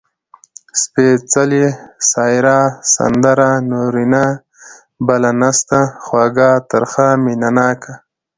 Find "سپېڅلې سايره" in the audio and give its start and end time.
0.81-2.59